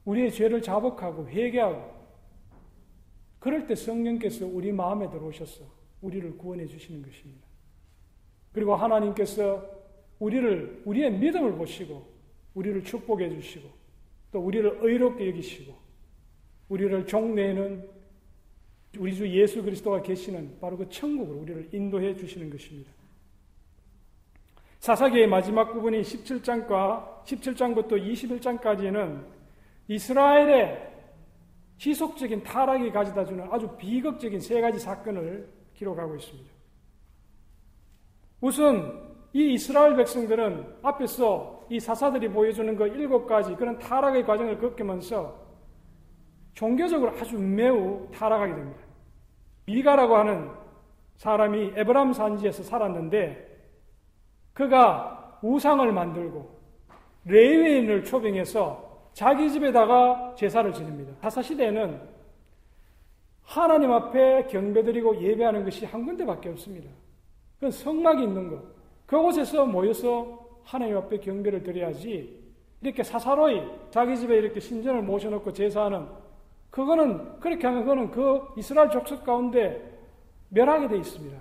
[0.04, 1.96] 우리의 죄를 자복하고 회개하고
[3.38, 5.64] 그럴 때 성령께서 우리 마음에 들어오셔서
[6.02, 7.46] 우리를 구원해 주시는 것입니다.
[8.52, 9.68] 그리고 하나님께서
[10.18, 12.15] 우리를 우리의 믿음을 보시고
[12.56, 13.68] 우리를 축복해 주시고
[14.32, 15.74] 또 우리를 의롭게 여기시고
[16.68, 17.88] 우리를 종내는
[18.98, 22.90] 우리 주 예수 그리스도가 계시는 바로 그 천국으로 우리를 인도해 주시는 것입니다.
[24.80, 29.26] 사사기의 마지막 부분이 17장과 17장부터 21장까지는
[29.88, 30.94] 이스라엘의
[31.78, 36.50] 지속적인 타락이 가져다 주는 아주 비극적인 세 가지 사건을 기록하고 있습니다.
[38.40, 45.46] 우선 이 이스라엘 백성들은 앞에서 이 사사들이 보여주는 그 일곱 가지 그런 타락의 과정을 겪으면서
[46.55, 48.81] 종교적으로 아주 매우 타락하게 됩니다.
[49.66, 50.50] 미가라고 하는
[51.16, 53.46] 사람이 에브람 산지에서 살았는데
[54.52, 56.57] 그가 우상을 만들고
[57.24, 61.12] 레위인을 초빙해서 자기 집에다가 제사를 지냅니다.
[61.20, 62.00] 사사 시대에는
[63.42, 66.90] 하나님 앞에 경배드리고 예배하는 것이 한 군데밖에 없습니다.
[67.57, 68.62] 그건 성막이 있는 것.
[69.07, 72.44] 그곳에서 모여서 하나님 앞에 경배를 드려야지
[72.83, 76.07] 이렇게 사사로이 자기 집에 이렇게 신전을 모셔놓고 제사하는
[76.70, 79.81] 그거는 그렇게 하면 그거는 그 이스라엘 족속 가운데
[80.50, 81.38] 멸하게 돼 있습니다.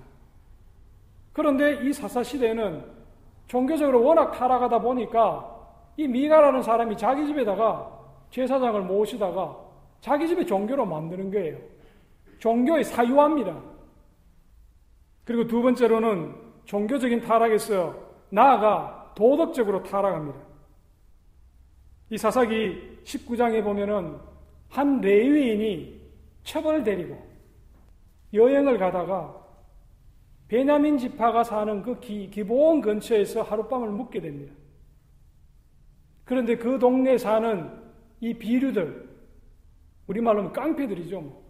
[1.34, 2.86] 그런데 이 사사 시대에는
[3.48, 5.54] 종교적으로 워낙 타락하다 보니까
[5.98, 7.92] 이 미가라는 사람이 자기 집에다가
[8.30, 9.58] 제사장을 모시다가
[10.02, 11.58] 자기 집에 종교로 만드는 거예요.
[12.40, 13.60] 종교의 사유화입니다.
[15.26, 16.36] 그리고 두 번째로는
[16.66, 17.96] 종교적인 타락에서
[18.30, 20.40] 나아가 도덕적으로 타락합니다.
[22.10, 24.18] 이 사사기 19장에 보면은
[24.70, 26.02] 한 레위인이
[26.44, 27.22] 첩을 데리고
[28.34, 29.44] 여행을 가다가
[30.48, 34.54] 베냐민 지파가 사는 그 기, 기본 근처에서 하룻밤을 묵게 됩니다.
[36.24, 37.72] 그런데 그 동네에 사는
[38.20, 39.10] 이 비류들,
[40.08, 41.22] 우리말로 하면 깡패들이죠.
[41.22, 41.46] 뭐.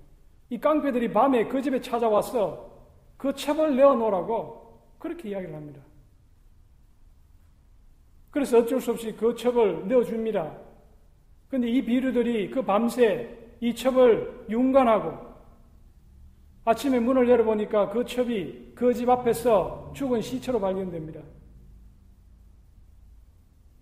[0.49, 2.71] 이 깡패들이 밤에 그 집에 찾아와서
[3.17, 5.81] 그 첩을 내어놓으라고 그렇게 이야기를 합니다.
[8.35, 10.57] 그래서 어쩔 수 없이 그 첩을 내어줍니다.
[11.47, 13.29] 근데 이 비류들이 그 밤새
[13.61, 15.17] 이 첩을 윤관하고
[16.65, 21.21] 아침에 문을 열어보니까 그 첩이 그 집 앞에서 죽은 시체로 발견됩니다.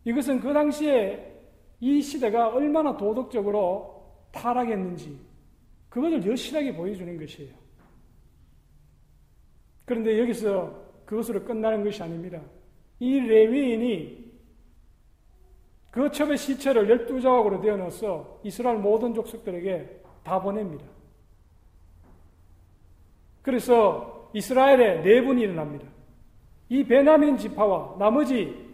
[0.05, 1.35] 이것은 그 당시에
[1.79, 5.17] 이 시대가 얼마나 도덕적으로 타락했는지
[5.89, 7.55] 그것을 여실하게 보여주는 것이에요.
[9.85, 12.39] 그런데 여기서 그것으로 끝나는 것이 아닙니다.
[12.99, 14.22] 이 레위인이
[15.93, 20.83] 그 첩의 시체를 12조각으로 되어 넣어서 이스라엘 모든 족속들에게 다 보냅니다.
[23.43, 25.87] 그래서 이스라엘에 내분이 네 일어납니다.
[26.69, 28.73] 이 베나민 지파와 나머지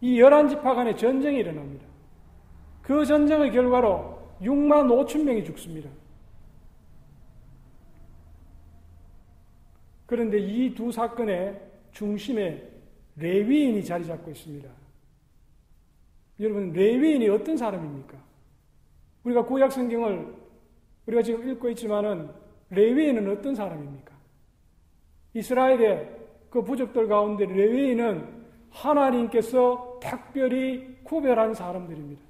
[0.00, 1.86] 이 열한 지파 간의 전쟁이 일어납니다.
[2.82, 5.88] 그 전쟁의 결과로 6만 5천 명이 죽습니다.
[10.06, 11.60] 그런데 이 두 사건의
[11.92, 12.68] 중심에
[13.14, 14.87] 레위인이 자리 잡고 있습니다.
[16.40, 18.16] 여러분, 레위인이 어떤 사람입니까?
[19.24, 20.34] 우리가 구약 성경을
[21.06, 22.28] 우리가 지금 읽고 있지만은
[22.70, 24.14] 레위인은 어떤 사람입니까?
[25.34, 26.16] 이스라엘의
[26.50, 28.38] 그 부족들 가운데 레위인은
[28.70, 32.22] 하나님께서 특별히 구별한 사람들입니다.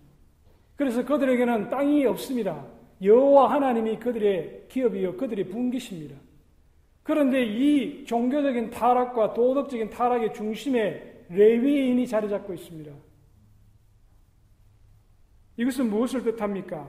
[0.76, 2.64] 그래서 그들에게는 땅이 없습니다.
[3.02, 6.16] 여호와 하나님이 그들의 기업이요 그들의 분기십니다.
[7.02, 12.92] 그런데 이 종교적인 타락과 도덕적인 타락의 중심에 레위인이 자리 잡고 있습니다.
[15.58, 16.88] 이것은 무엇을 뜻합니까?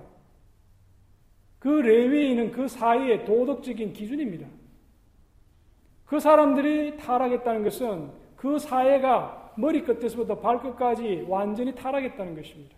[1.57, 4.47] 그 레위인은 그 사이의 도덕적인 기준입니다.
[6.05, 12.77] 그 사람들이 타락했다는 것은 그 사회가 머리끝에서부터 발끝까지 완전히 타락했다는 것입니다.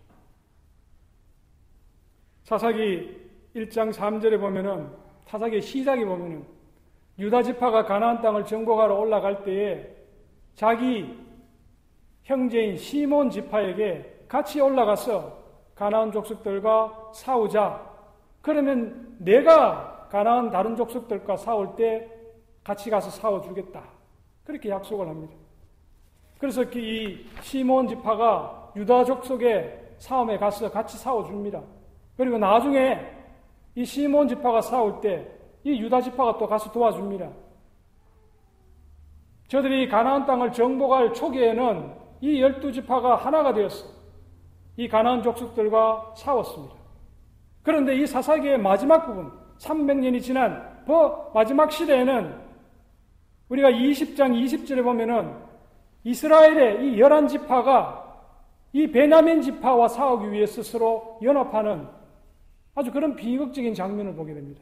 [2.43, 4.89] 사사기 1장 3절에 보면은
[5.25, 6.43] 사사기 시작에 보면은
[7.19, 9.93] 유다 지파가 가나안 땅을 정복하러 올라갈 때에
[10.55, 11.17] 자기
[12.23, 15.40] 형제인 시몬 지파에게 같이 올라가서
[15.75, 17.89] 가나안 족속들과 싸우자
[18.41, 22.09] 그러면 내가 가나안 다른 족속들과 싸울 때
[22.63, 23.83] 같이 가서 싸워 주겠다.
[24.43, 25.33] 그렇게 약속을 합니다.
[26.37, 31.61] 그래서 그이 시몬 지파가 유다 족속의 싸움에 가서 같이 싸워 줍니다.
[32.17, 32.99] 그리고 나중에
[33.75, 37.29] 이 시몬 지파가 싸울 때 이 유다 지파가 또 가서 도와줍니다.
[39.47, 44.00] 저들이 가나안 땅을 정복할 초기에는 이 열두 지파가 하나가 되었어.
[44.77, 46.75] 이 가나안 족속들과 싸웠습니다.
[47.63, 50.93] 그런데 이 사사기의 마지막 부분, 300년이 지난 그
[51.33, 52.35] 마지막 시대에는
[53.49, 55.35] 우리가 20장 20절에 보면은
[56.03, 58.01] 이스라엘의 이 열한 지파가
[58.73, 61.87] 이 베냐민 지파와 싸우기 위해 스스로 연합하는
[62.73, 64.61] 아주 그런 비극적인 장면을 보게 됩니다.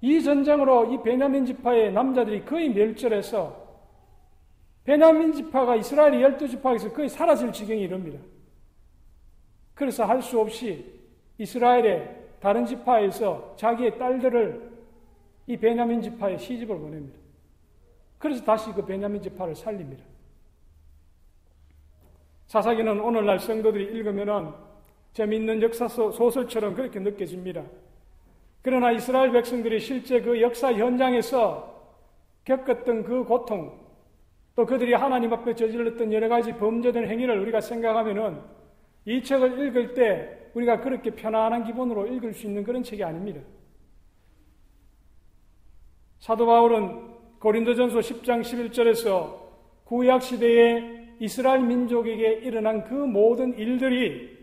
[0.00, 3.61] 이 전쟁으로 이 베냐민 지파의 남자들이 거의 멸절해서
[4.84, 8.18] 베냐민 지파가 이스라엘의 열두 지파에서 거의 사라질 지경이 이릅니다.
[9.74, 11.00] 그래서 할 수 없이
[11.38, 14.70] 이스라엘의 다른 지파에서 자기의 딸들을
[15.46, 17.18] 이 베냐민 지파에 시집을 보냅니다.
[18.18, 20.04] 그래서 다시 그 베냐민 지파를 살립니다.
[22.46, 24.52] 사사기는 오늘날 성도들이 읽으면은
[25.14, 27.64] 재미있는 역사 소설처럼 그렇게 느껴집니다.
[28.62, 31.72] 그러나 이스라엘 백성들이 실제 그 역사 현장에서
[32.44, 33.78] 겪었던 그 고통,
[34.54, 38.40] 또 그들이 하나님 앞에 저질렀던 여러 가지 범죄된 행위를 우리가 생각하면은
[39.06, 43.40] 이 책을 읽을 때 우리가 그렇게 편안한 기분으로 읽을 수 있는 그런 책이 아닙니다.
[46.18, 49.40] 사도 바울은 고린도전서 10장 11절에서
[49.84, 54.38] 구약 시대에 이스라엘 민족에게 일어난 그 모든 일들이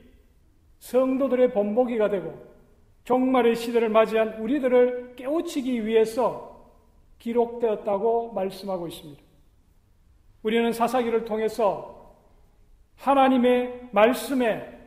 [0.79, 2.47] 성도들의 본보기가 되고
[3.03, 6.49] 종말의 시대를 맞이한 우리들을 깨우치기 위해서
[7.19, 9.28] 기록되었다고 말씀하고 있습니다.
[10.43, 12.15] 우리는 사사기를 통해서
[12.97, 14.77] 하나님의 말씀에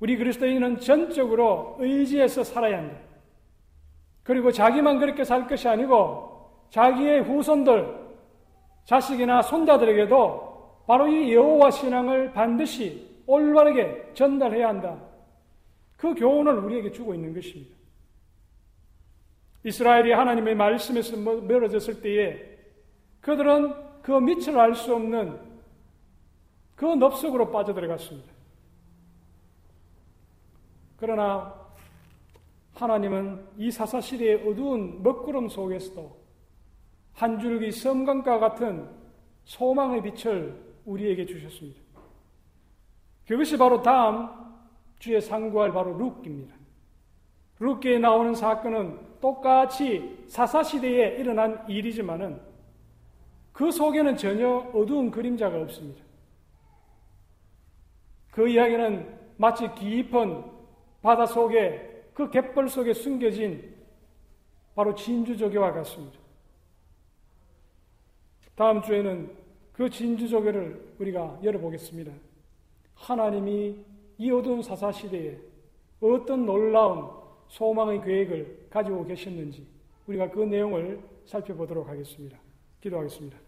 [0.00, 2.98] 우리 그리스도인은 전적으로 의지해서 살아야 한다.
[4.22, 8.02] 그리고 자기만 그렇게 살 것이 아니고 자기의 후손들,
[8.84, 15.00] 자식이나 손자들에게도 바로 이 여호와 신앙을 반드시 올바르게 전달해야 한다.
[15.96, 17.76] 그 교훈을 우리에게 주고 있는 것입니다.
[19.64, 22.58] 이스라엘이 하나님의 말씀에서 멀어졌을 때에
[23.20, 25.40] 그들은 그 밑을 알 수 없는
[26.74, 28.32] 그 넙속으로 빠져들어갔습니다.
[30.96, 31.54] 그러나
[32.74, 36.16] 하나님은 이 사사시대의 어두운 먹구름 속에서도
[37.14, 38.88] 한 줄기 섬광과 같은
[39.44, 41.80] 소망의 빛을 우리에게 주셨습니다.
[43.26, 44.28] 그것이 바로 다음
[44.98, 46.54] 주에 상고할 바로 룻기입니다.
[47.58, 52.51] 룻기에 나오는 사건은 똑같이 사사시대에 일어난 일이지만은
[53.52, 56.02] 그 속에는 전혀 어두운 그림자가 없습니다.
[58.30, 60.44] 그 이야기는 마치 깊은
[61.02, 63.74] 바다 속에 그 갯벌 속에 숨겨진
[64.74, 66.18] 바로 진주조개와 같습니다.
[68.54, 69.36] 다음 주에는
[69.72, 72.12] 그 진주조개를 우리가 열어보겠습니다.
[72.94, 73.84] 하나님이
[74.18, 75.38] 이 어두운 사사 시대에
[76.00, 77.10] 어떤 놀라운
[77.48, 79.66] 소망의 계획을 가지고 계셨는지
[80.06, 82.38] 우리가 그 내용을 살펴보도록 하겠습니다.
[82.82, 83.38] 기도하겠습니다.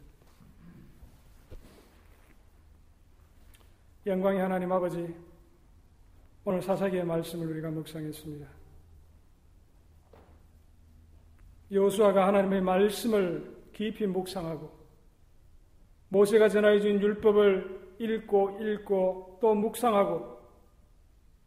[4.07, 5.14] 영광의 하나님 아버지,
[6.45, 8.47] 오늘 사사기의 말씀을 우리가 묵상했습니다.
[11.72, 14.70] 여수아가 하나님의 말씀을 깊이 묵상하고
[16.11, 20.39] 모세가 전하여 준 율법을 읽고 읽고 또 묵상하고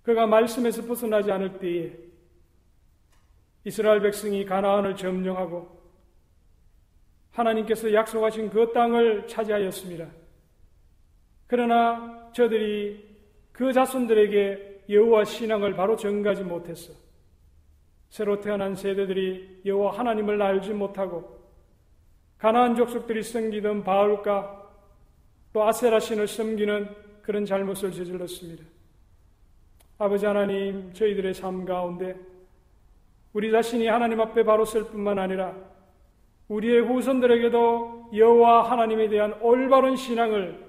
[0.04, 1.98] 그가 말씀에서 벗어나지 않을 때에
[3.64, 5.77] 이스라엘 백성이 가나안을 점령하고
[7.38, 10.08] 하나님께서 약속하신 그 땅을 차지하였습니다.
[11.46, 13.08] 그러나 저들이
[13.52, 16.94] 그 자손들에게 여호와 신앙을 바로 전가지 못했어.
[18.10, 21.38] 새로 태어난 세대들이 여호와 하나님을 알지 못하고
[22.38, 24.64] 가나안 족속들이 섬기던 바울과
[25.54, 26.90] 또 아세라 신을 섬기는
[27.22, 28.64] 그런 잘못을 저질렀습니다.
[30.00, 32.16] 아버지 하나님, 저희들의 삶 가운데
[33.34, 35.56] 우리 자신이 하나님 앞에 바로 설 뿐만 아니라
[36.48, 40.66] 우리의 후손들에게도 여호와 하나님에 대한 올바른 신앙을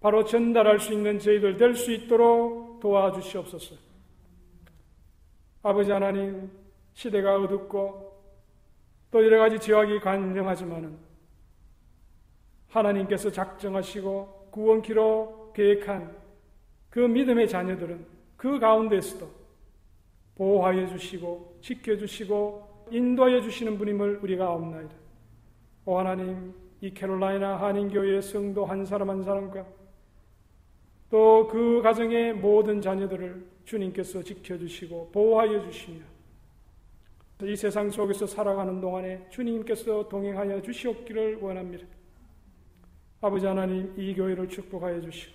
[0.00, 3.76] 바로 전달할 수 있는 저희들 될 수 있도록 도와주시옵소서.
[5.62, 6.50] 아버지 하나님,
[6.92, 8.12] 시대가 어둡고
[9.10, 10.98] 또 여러 가지 지역이 관정하지만은
[12.68, 16.14] 하나님께서 작정하시고 구원키로 계획한
[16.90, 18.04] 그 믿음의 자녀들은
[18.36, 19.30] 그 가운데서도
[20.34, 25.03] 보호하여 주시고 지켜주시고 인도하여 주시는 분임을 우리가 아옵나이다.
[25.86, 29.66] 오 하나님, 이 캐롤라이나 한인교회의 성도 한 사람 한 사람과
[31.10, 36.00] 또 그 가정의 모든 자녀들을 주님께서 지켜주시고 보호하여 주시며
[37.42, 41.86] 이 세상 속에서 살아가는 동안에 주님께서 동행하여 주시옵기를 원합니다.
[43.20, 45.34] 아버지 하나님 이 교회를 축복하여 주시고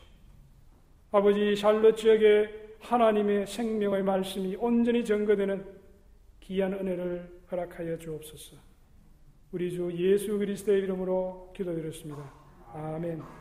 [1.11, 5.65] 아버지 샬롯 지역에 하나님의 생명의 말씀이 온전히 전거되는
[6.41, 8.68] 귀한 은혜를 허락하여 주옵소서.
[9.51, 12.31] 우리 주 예수 그리스도의 이름으로 기도드렸습니다.
[12.71, 13.38] 아멘.